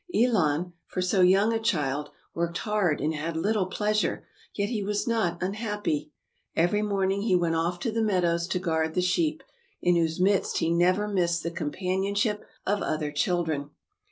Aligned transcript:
Elon, 0.15 0.73
for 0.87 0.99
so 0.99 1.21
young 1.21 1.53
a 1.53 1.59
child, 1.59 2.09
worked 2.33 2.57
hard 2.57 2.99
and 2.99 3.13
had 3.13 3.37
little 3.37 3.67
pleasure, 3.67 4.25
yet 4.55 4.67
he 4.67 4.81
was 4.81 5.05
not 5.07 5.43
un 5.43 5.53
happy. 5.53 6.11
Every 6.55 6.81
morning 6.81 7.21
he 7.21 7.35
went 7.35 7.53
off 7.53 7.77
to 7.81 7.91
the 7.91 8.01
meadows 8.01 8.47
to 8.47 8.57
guard 8.57 8.95
the 8.95 9.01
sheep, 9.03 9.43
in 9.79 9.95
whose 9.97 10.19
midst 10.19 10.57
he 10.57 10.71
never 10.73 11.07
missed 11.07 11.43
the 11.43 11.51
companionship 11.51 12.43
of 12.65 12.81
other 12.81 13.11
children. 13.11 13.69